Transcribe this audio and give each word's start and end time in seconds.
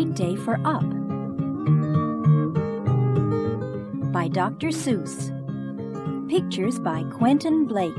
Great 0.00 0.14
Day 0.14 0.34
for 0.34 0.58
Up 0.64 0.82
by 4.10 4.28
Dr. 4.28 4.68
Seuss. 4.68 5.28
Pictures 6.26 6.78
by 6.78 7.02
Quentin 7.12 7.66
Blake. 7.66 7.92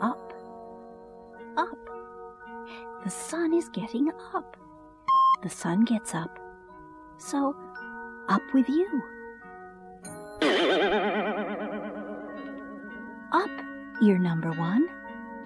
Up, 0.00 0.32
up. 1.58 1.90
The 3.04 3.10
sun 3.10 3.52
is 3.52 3.68
getting 3.68 4.10
up. 4.34 4.56
The 5.42 5.50
sun 5.50 5.84
gets 5.84 6.14
up. 6.14 6.38
So, 7.18 7.54
up 8.30 8.40
with 8.54 8.66
you. 8.70 8.88
Up, 13.30 13.50
ear 14.00 14.16
number 14.16 14.50
one. 14.52 14.88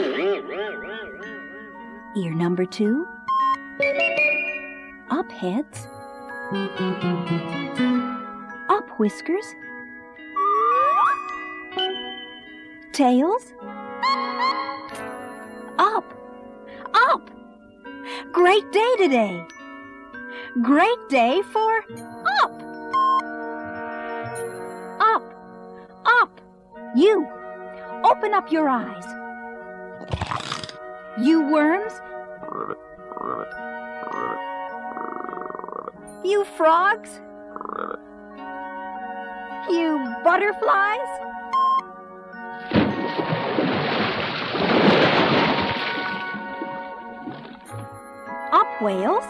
Ear 0.01 0.43
number 2.35 2.65
two. 2.65 3.07
Up 5.11 5.31
heads. 5.33 5.87
Up 8.69 8.89
whiskers. 8.99 9.45
Tails. 12.93 13.55
Up. 15.79 16.05
Up. 16.95 17.31
Great 18.33 18.71
day 18.73 18.95
today. 18.99 19.45
Great 20.63 21.09
day 21.09 21.43
for 21.53 21.85
up. 22.43 22.63
Up. 25.01 25.23
Up. 26.05 26.41
You. 26.97 27.27
Open 28.05 28.35
up 28.35 28.51
your 28.51 28.69
eyes. 28.69 29.18
You 31.21 31.43
worms. 31.43 31.93
You 36.25 36.45
frogs. 36.57 37.21
You 39.69 40.15
butterflies. 40.23 41.09
Up 48.53 48.81
whales. 48.81 49.25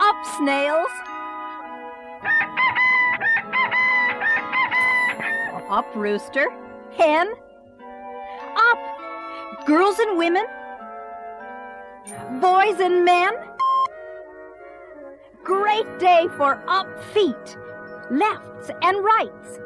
Up 0.00 0.26
snails. 0.36 0.90
Up 5.70 5.86
rooster. 5.96 6.48
Hen. 6.92 7.34
Girls 9.66 9.98
and 9.98 10.18
women. 10.18 10.44
Boys 12.40 12.80
and 12.80 13.04
men. 13.04 13.32
Great 15.42 15.98
day 15.98 16.26
for 16.36 16.62
up 16.68 16.86
feet, 17.14 17.56
lefts 18.10 18.70
and 18.82 19.02
rights. 19.02 19.58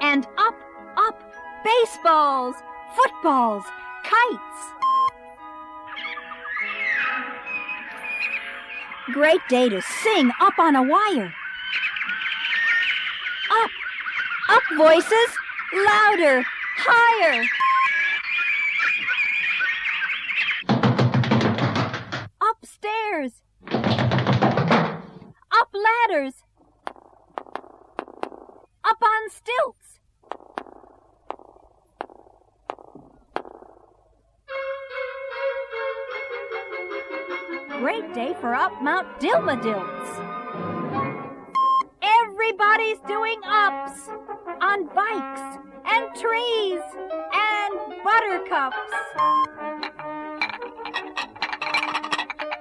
And 0.00 0.26
up, 0.38 0.54
up, 0.96 1.20
baseballs, 1.64 2.54
footballs, 2.94 3.64
kites. 4.04 4.72
Great 9.12 9.40
day 9.48 9.68
to 9.68 9.82
sing 9.82 10.30
up 10.40 10.58
on 10.58 10.76
a 10.76 10.82
wire. 10.82 11.34
Up, 13.62 13.70
up 14.48 14.62
voices, 14.76 15.30
louder, 15.74 16.44
higher. 16.78 17.42
Ladders. 26.08 26.34
Up 28.84 29.02
on 29.02 29.30
stilts. 29.30 30.00
Great 37.80 38.14
day 38.14 38.34
for 38.40 38.54
up 38.54 38.72
Mount 38.82 39.06
Dilmadilts. 39.20 40.22
Everybody's 42.02 42.98
doing 43.06 43.40
ups 43.44 44.08
on 44.60 44.86
bikes 44.94 45.58
and 45.86 46.14
trees 46.14 46.80
and 47.32 48.02
buttercups. 48.04 48.76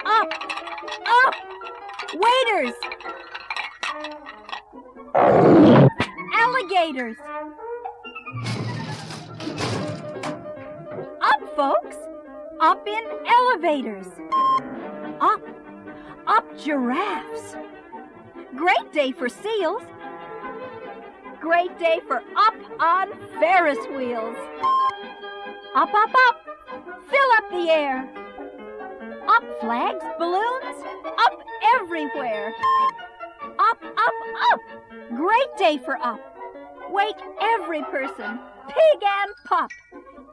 Up, 0.05 0.29
up, 1.07 1.35
waiters, 2.13 2.73
alligators. 6.33 7.17
Up, 11.21 11.55
folks, 11.55 11.95
up 12.61 12.87
in 12.87 13.03
elevators. 13.27 14.07
Up, 15.21 15.41
up 16.27 16.57
giraffes. 16.57 17.55
Great 18.55 18.91
day 18.93 19.11
for 19.11 19.29
seals. 19.29 19.83
Great 21.39 21.77
day 21.77 21.99
for 22.07 22.23
up 22.35 22.55
on 22.79 23.11
Ferris 23.39 23.85
wheels. 23.95 24.37
Up, 25.75 25.93
up, 25.93 26.09
up. 26.27 26.41
Fill 27.09 27.31
up 27.37 27.51
the 27.51 27.69
air. 27.69 28.09
Up 29.27 29.43
flags, 29.59 30.03
balloons, 30.17 30.83
up 31.17 31.39
everywhere. 31.75 32.53
Up, 33.69 33.77
up, 33.83 34.13
up. 34.51 34.59
Great 35.15 35.57
day 35.57 35.77
for 35.83 35.97
up. 35.97 36.19
Wake 36.91 37.15
every 37.41 37.81
person, 37.83 38.39
pig 38.67 39.01
and 39.03 39.31
pup, 39.45 39.69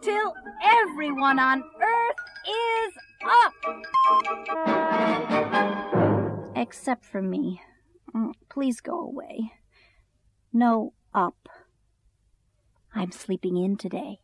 till 0.02 0.34
everyone 0.62 1.38
on 1.38 1.62
earth 1.80 2.16
is 2.46 2.92
up. 3.26 3.54
Except 6.54 7.04
for 7.04 7.22
me. 7.22 7.60
Mm, 8.14 8.32
Please 8.50 8.80
go 8.80 9.00
away. 9.00 9.52
No 10.52 10.92
up. 11.14 11.48
I'm 12.94 13.12
sleeping 13.12 13.56
in 13.56 13.76
today. 13.76 14.18